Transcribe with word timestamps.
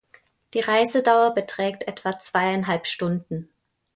Die 0.55 0.61
Reisedauer 0.61 1.35
beträgt 1.35 1.87
etwa 1.87 2.17
zweieinhalb 2.17 2.87
Stunden. 2.87 3.53